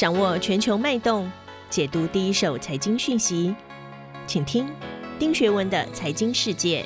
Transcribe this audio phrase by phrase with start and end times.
[0.00, 1.30] 掌握全球脉动，
[1.68, 3.54] 解读第一手财经讯息，
[4.26, 4.66] 请听
[5.18, 6.82] 丁学文的财经世界。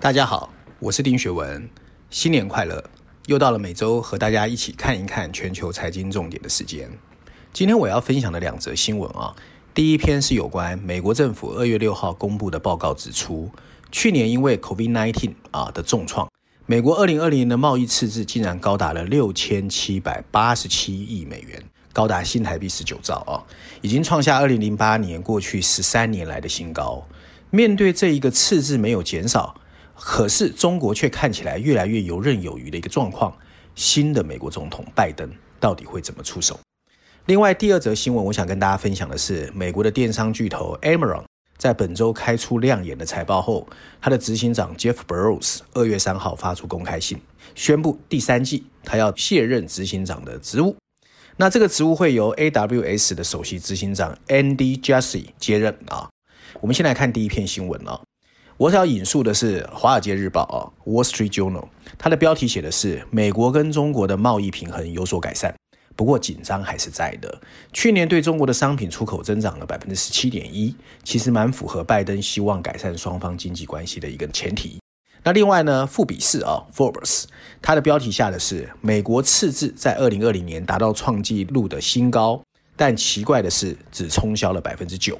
[0.00, 0.48] 大家好，
[0.78, 1.68] 我是丁学文，
[2.08, 2.84] 新年快乐！
[3.26, 6.88] 又到了每周和大家一起看一看全球财经重点的时间。
[7.52, 9.34] 今天我要分享的两则新闻啊，
[9.74, 13.50] 第一篇是有关美国政府二月六号公布的报告指出，
[13.90, 16.30] 去年因为 COVID-19 啊的重创，
[16.66, 21.62] 美国二零二零年的贸易赤字竟然高达了六千七百八十七亿美元，
[21.92, 23.44] 高达新台币十九兆啊，
[23.82, 27.06] 已经创下二零零八年过去十三年来的新高。
[27.50, 29.54] 面对这一个赤字没有减少。
[29.96, 33.32] 可是中国却看起来越来越游刃有余的一个状况。
[33.76, 36.58] 新的美国总统拜登到底会怎么出手？
[37.26, 41.24] 另外，第二则新闻我想跟大家分享的是，美国的电商巨头 Amazon
[41.56, 43.66] 在本周开出亮眼的财报后，
[44.00, 47.20] 他的执行长 Jeff Bezos 二月三号发出公开信，
[47.54, 50.76] 宣布第三季他要卸任执行长的职务。
[51.36, 56.08] 那这个职务会由 AWS 的首席执行长 Andy Jassy 接任啊。
[56.60, 58.00] 我们先来看第一篇新闻啊。
[58.56, 61.62] 我想要引述的是《华尔街日报》啊，《Wall Street Journal》，
[61.98, 65.52] 它的标题写的是美国跟中国的贸易平衡有所改善，
[65.96, 67.40] 不过紧张还是在的。
[67.72, 74.78] 去年对中国的商品出口增长了百分之十七点一，其实蛮符合拜登希望改善双方经济关系的一个前提。
[75.22, 77.22] 那另外呢，《富比士》啊，《Forbes》，
[77.62, 82.42] 它的标题下的是美国赤字在二零二零年达到创纪录的新高，
[82.76, 85.18] 但奇怪的是只冲销了百分之九。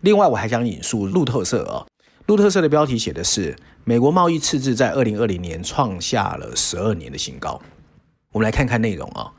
[0.00, 1.84] 另外，我还想引述路透社啊。
[2.26, 7.60] 路透社的标题写的是：美国贸易赤字在二零二零年创下了十二年的新高。
[8.30, 9.30] 我们来看看内容啊。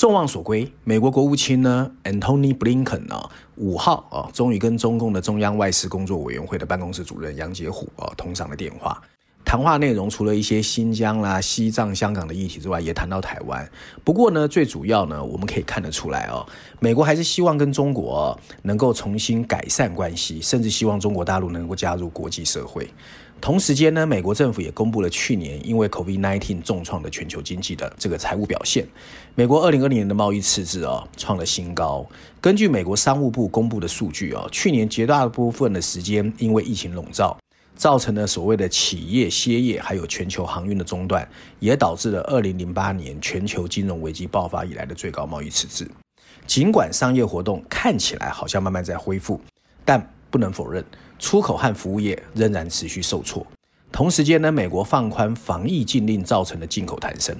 [0.00, 8.98] 众望所归，美国国务卿呢，Antony Blinken 呢，五号啊，终于跟中共的中央外事工作委员会的办公室主任杨洁虎啊通上了电话。
[9.44, 13.68] 谈话内容除了一些新疆啦、西藏、香港的议题之外，也谈到台湾。
[14.04, 16.46] 不过呢，最主要呢，我们可以看得出来哦，
[16.78, 22.88] 美国还是希望跟中国能够重新改善关系，甚至希望中国大陆能够加入国际社会。
[23.40, 28.86] 同时间呢，美国政府也公布了去年因为 COVID-19 重创的全球经济的这个财务表现。
[29.34, 32.06] 美国二零二零年的贸易赤字啊创了新高。
[32.40, 37.36] 根据美国商务部公布的数据啊，去年绝大部分的时间因为疫情笼罩。
[37.74, 41.26] 造成了所谓的企业歇业，还有全球航运的中断，
[41.58, 45.90] 也导致了二零零八年全球金融危机爆发以来的最高贸易赤字。
[46.46, 49.40] 尽管商业活动看起来好像慢慢在恢复，
[49.84, 50.84] 但不能否认，
[51.18, 53.46] 出口和服务业仍然持续受挫。
[53.92, 57.36] 同时间呢，美国放宽防疫禁令造成的进口弹升。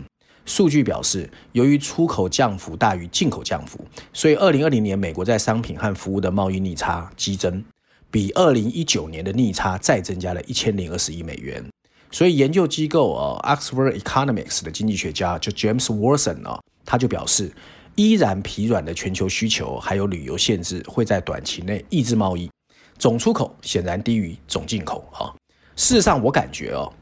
[0.47, 7.63] 数据表示，由于出口降幅大于进口降幅，所以二零二零年美国在商品和服务的贸易逆差激增。
[8.11, 11.65] 比二零一九年的逆差再增加了一千零二十亿美元，
[12.11, 17.53] 所以研究机构啊，Oxford Economics 的经济学家就 James Watson 啊，他就表示，
[17.95, 22.51] 依然疲软的全球需求还有旅游限制会在短期内抑制贸易，
[22.99, 25.31] 总出口显然低于总进口啊。
[25.77, 26.93] 事实上，我感觉哦，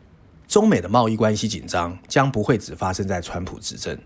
[0.47, 3.99] 中美的贸易关系紧张将不会只发生在川普执政，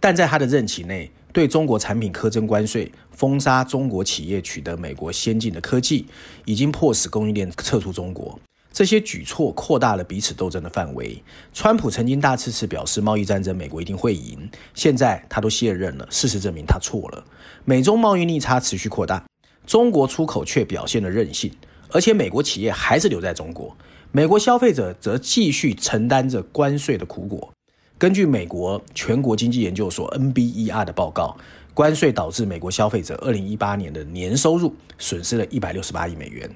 [0.00, 1.10] 但在他的任期内。
[1.36, 6.06] 对中国产品苛征关税，封杀中国企业取得美国先进的科技，
[6.46, 8.40] 已经迫使供应链撤出中国。
[8.72, 11.22] 这些举措扩大了彼此斗争的范围。
[11.52, 17.22] 川普曾经大次次表示贸易战争美国一定会赢，现在他都卸任了，事实证明他错了。
[17.66, 19.22] 美中贸易逆差持续扩大，
[19.66, 21.52] 中国出口却表现了韧性，
[21.90, 23.76] 而且美国企业还是留在中国，
[24.10, 27.52] 美国消费者则继续承担着关税的苦果。
[27.98, 31.34] 根据美国全国经济研究所 NBER 的报告，
[31.72, 36.50] 关税导致美国消费者2018年的年收入损失了一百六十八亿美元。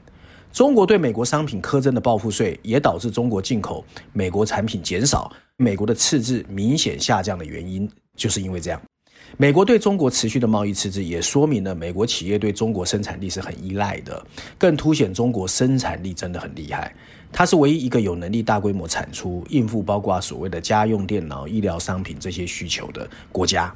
[0.53, 8.79] 中国对美国商品苛征的报复税也导致中国进口美国产品减少，美国的赤字明显下降的原因就是因为这样。
[9.39, 14.23] 美国对中国持续的贸易赤字也说明了美国企业对中国生产力是很依赖的，
[14.59, 16.95] 更凸显中国生产力真的很厉害。
[17.33, 23.75] 它是唯一一个有能力大规模产出、应付包括所谓的家用电脑、医疗商品这些需求的国家。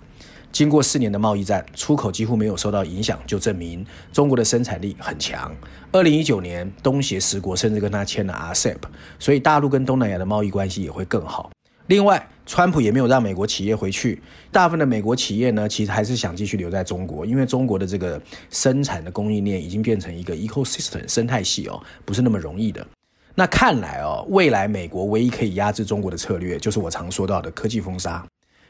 [0.53, 5.53] 经过四年的贸易战，出口几乎没有受到影响，就证明中国的生产力很强。
[5.91, 8.79] 二零一九年，东协十国甚至跟他签了 RCEP，
[9.19, 11.51] 所以大陆跟东南亚的贸易关系也会更好。
[11.89, 14.23] 另外，川普也没有让美国企业回去，
[14.53, 22.87] 大部分的美国企业呢，其实还是想继续留在中国，因为中国的这个生产的供应链已经变成一个 ecosystem 生态系哦，不是那么容易的。
[23.37, 28.25] 那看来哦，未来美国唯一可以压制中国的策略，就是我常说到的科技封杀。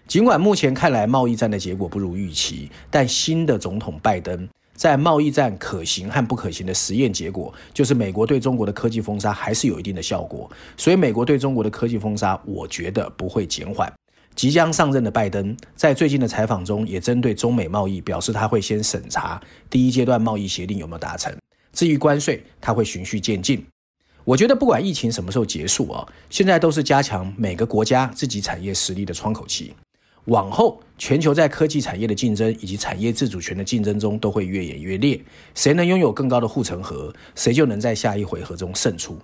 [0.06, 10.50] 尽管目前看来贸易战的结果不如预期，但新的总统拜登在贸易战可行和不可行的实验结果，就是美国对中国的科技封杀还是有一定的效果。
[10.76, 13.92] 所以，美国对中国的科技封杀，我觉得不会减缓。
[14.34, 19.40] 即将上任的拜登在最近的采访中，也针对中美贸易表示，他会先审查
[19.70, 21.34] 第一阶段贸易协定有没有达成。
[21.72, 23.64] 至于关税，他会循序渐进。
[24.24, 29.74] 我觉得不管疫情什么时候结束啊，现在都是加强每个国家自己产业实力的窗口期。
[30.26, 35.22] 往后，全球在科技产业的竞争以及产业自主权的竞争中，都会越演越烈。
[35.54, 39.18] 谁能拥有更高的护城河，谁就能在下一回合中胜出。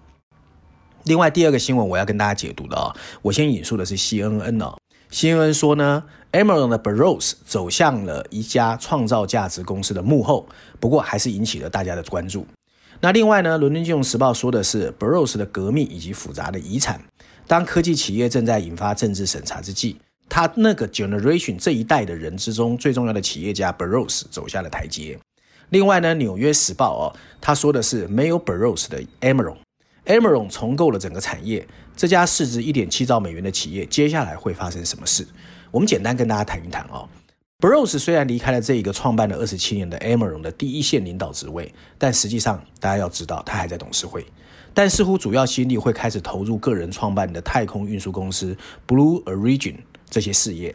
[1.04, 4.76] 另外，第二个新闻我要跟大家解读的啊，我先引述的是 CNN 哦。
[5.10, 10.46] CNN 说呢，Amazon 的 Burrows 走向了一家创造价值公司的幕后，
[10.78, 12.46] 不过还是引起了大家的关注。
[13.02, 17.00] 那另外呢，伦敦金融时报说的是 Bros 的革命以及复杂的遗产。
[17.46, 19.96] 当科技企业正在引发政治审查之际，
[20.28, 25.18] 他那个 generation 这一代的人之中最重要的企业家 Bros 走下了台阶。
[25.70, 31.66] 另外呢，纽约时报哦，他说的是没有 Bros 的 Amazon，Amazon 重构了整个产业。
[31.96, 35.26] 这家市值一点七兆美元的企业，接下来会发生什么事？
[35.70, 37.08] 我们简单跟大家谈一谈哦。
[37.60, 44.24] Bros 虽然离开了这一个创办了二十七年的 Amazon 的第一线领导职位，但实际上大家要知道，他还在董事会。
[44.72, 48.56] 但似乎主要心力会开始投入个人创办的太空运输公司
[48.88, 49.74] Blue Origin
[50.08, 50.74] 这些事业。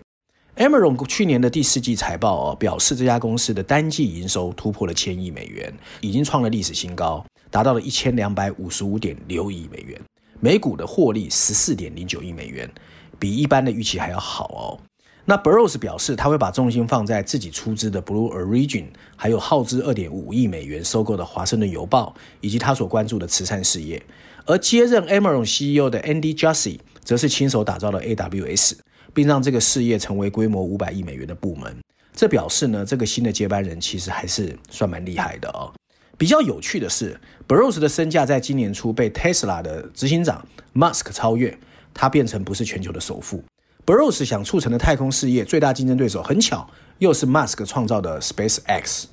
[0.57, 9.99] Amazon 去年的第四季财报哦表示，这家公司的单季营收突破了千亿美元，已经创了历史新高，达到了一千两百五十五点六亿美元。
[10.39, 12.69] 每股的获利十四点零九亿美元，
[13.17, 14.77] 比一般的预期还要好哦。
[15.27, 18.85] 那 Burroughs 表示，他会把重心放在自己出资的 Blue Origin，
[19.15, 24.01] 还有耗资二点五亿美元收购的华盛顿邮报，以及他所关注的慈善事业。
[24.45, 28.73] 而接任 Amazon CEO 的 Andy Jassy 则是亲手打造了 AWS，
[29.15, 31.75] 并让这个事业成为规模五百亿美元的部门。
[32.13, 35.73] 这表示呢，这个新的接班人其实还是算蛮厉害的哦。
[36.19, 41.57] 比较有趣的是，Burroughs 的身价在今年初被 Tesla 的执行长 Musk 超越，
[41.95, 43.43] 他变成不是全球的首富。
[43.85, 46.67] Bros 想促成的太空事业最大竞争对手，很巧
[46.97, 49.03] 又是 Musk 创造的 SpaceX。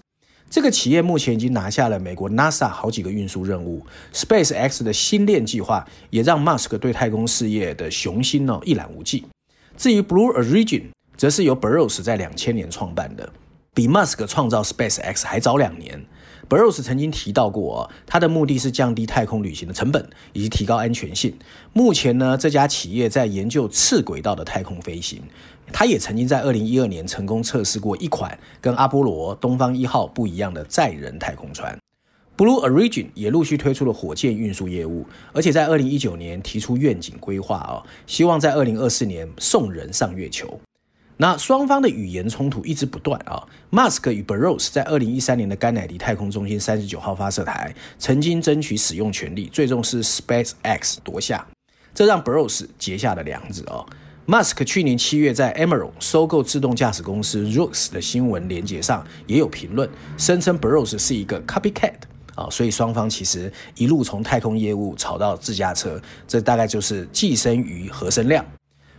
[0.48, 3.84] 这个企业目前已经拿下了美国 NASA 好几个运输任务
[4.14, 9.26] ，SpaceX 的星链计划也让 Musk 对太空事业的雄心呢一览无际。
[9.76, 10.84] 至于 Blue Origin，
[11.19, 13.30] 则是由 Bros 在两千年创办的，
[13.74, 16.02] 比 Musk 创造 SpaceX 还早两年。
[16.52, 21.34] Bros 曾经提到过，他的目的是降低太空旅行的成本以及提高安全性。
[21.72, 25.22] 目前呢，这家企业在研究次轨道的太空飞行。
[25.72, 31.75] 他也曾经在2012年成功测试过一款跟阿波罗东方一号不一样的载人太空船。
[32.37, 40.60] Blue Origin 也陆续推出了火箭运输业务，而且在2019年提出愿景规划啊，希望在2024年送人上月球。
[41.22, 43.46] 那双方的语言冲突一直不断啊。
[43.70, 51.46] Musk 与 Burroughs 在二零一三年的甘乃迪太空中心三十九号发射台曾经争取使用权利，最终是 SpaceX 夺下，
[51.94, 53.86] 这让 Burroughs 结下了梁子哦。
[54.26, 59.88] Musk 去年七月在 Emerald 收购自动驾驶公司 Rooks 的新闻连接上也有评论，
[60.19, 61.94] 声称 Burroughs 是一个 copycat
[62.34, 68.44] 啊，所以双方其实一路从太空业务炒到自驾车，这大概就是寄生于和生量。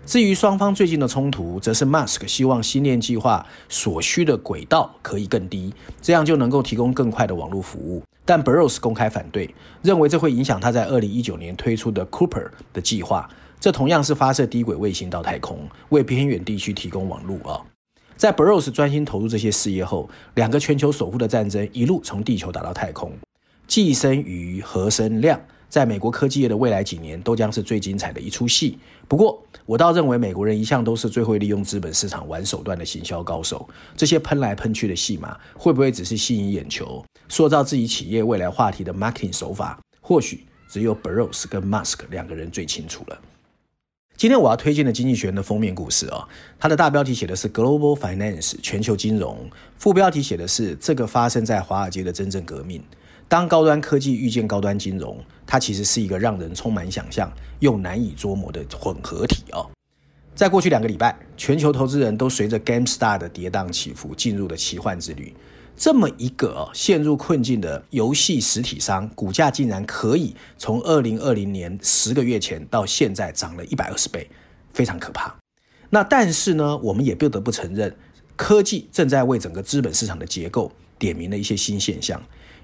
[0.06, 8.04] 至于双方最近的冲突，则是 Musk 希望星链计划所需的轨道可以更低，这样就能够提供更快的网络服务。
[8.26, 13.30] 但 Burroughs 公开反对，认为这会影响他在2019年推出的 Cooper 的计划。
[13.62, 17.62] 这同样是发射低轨卫星到太空，为偏远地区提供网络啊。
[18.18, 23.14] 在 Burroughs 专心投入这些事业后，两个全球首富的战争一路从地球打到太空，
[23.68, 25.40] 寄生于和生量。
[25.74, 28.78] 在美国科技业的未来几年都将是最精彩的一出戏。
[29.08, 33.68] 不过，我倒认为美国人一向都是最会利用资本市场玩手段的行销高手。
[33.98, 39.80] 这些喷来喷去的戏码，会不会只是吸引眼球、塑造自己企业未来话题的 marketing 手法？
[40.00, 43.20] 或许只有 b r o s 跟 Musk 两个人最清楚了。
[44.16, 49.50] 今天我要推荐的《经济学人》的封面故事啊，它的大标题写的是 Global Finance 全球金融，
[49.80, 52.84] 副标题写的是这个发生在华尔街的真正革命。
[53.28, 59.70] 当高端科技遇见高端金融，它其实是一个让人充满想象又难以捉摸的混合体哦。
[60.36, 65.34] 在过去两个礼拜，全球投资人都随着 GameStar 的跌宕起伏进入了奇幻之旅。
[65.76, 74.30] 这么一个陷入困境的游戏实体商，股价竟然可以从二零二零年十个月前到现在涨了一百二十倍，
[74.72, 75.36] 非常可怕。
[75.90, 77.96] 那但是呢，我们也不得不承认，
[78.36, 82.22] 科技正在为整个资本市场的结构点明了一些新现象。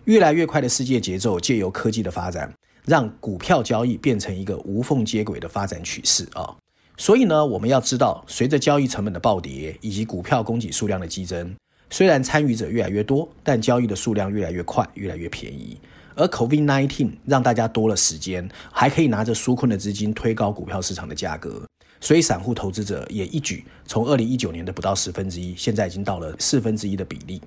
[0.10, 2.52] 越来越快的世界节奏，借由科技的发展，
[2.84, 6.50] 让股票交易变成一个无缝接轨的发展趋势啊！
[6.98, 11.56] 所以呢，我们要知道，随着交易成本的暴跌以及股票供给数量的激增，
[11.92, 15.78] 虽然参与者越来越多，但交易的数量越来越快，越来越便宜。
[16.16, 21.62] 而 COVID-19 让大家多了时间，还可以拿着纾困的资金推高股票市场的价格，
[22.02, 27.40] 所以散户投资者也一举从二零一九年的不到十分之一，现在已经到了四分之一的比例。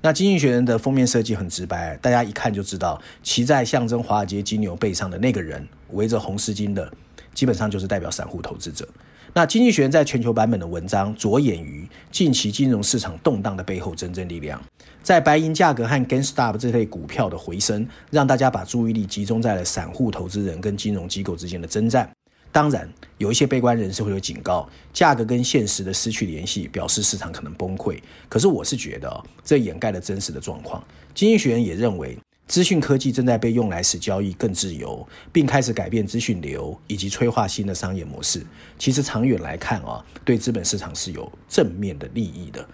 [0.00, 6.90] 那经济学人的封面设计很直白，大家一看就知道，骑在象征华尔街金牛背上的那个人，围着红丝巾的，
[7.34, 8.88] 基本上就是代表散户投资者。
[9.34, 14.60] 那经济学人在全球版本的文章着眼于近期金融市场动荡的背后真正力量，
[15.02, 22.08] 在白银价格和 GameStop 这类股票的回升，让大家把注意力集中在了散户投资人跟金融机构之间的征战。
[22.50, 22.88] 当然，
[23.18, 27.98] 有一些悲观人士会有警告，价格跟现实的失去联系，表示市场可能崩溃。
[28.28, 30.82] 可是我是觉得，这掩盖了真实的状况。
[31.14, 38.44] 经济学人也认为，资讯科技正在被用来使交易更自由，并开始改变资讯流以及催化新的商业模式。
[38.78, 42.66] 其实长远来看啊，对资本市场是有正面的利益的。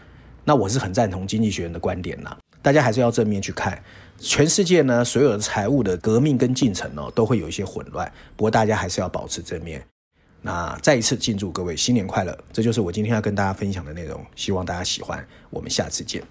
[0.44, 3.78] 那我是很赞同经济学人的观点呐，大家还是要正面去看。
[4.18, 8.10] 全世界呢，所有的财务的革命跟进程哦，都会有一些混乱。
[8.36, 9.84] 不过大家还是要保持正面。
[10.40, 12.36] 那再一次敬祝各位新年快乐！
[12.52, 15.22] 这就是我今天要跟大家分享的内容，希望大家喜欢。
[15.50, 16.22] 我们下次见。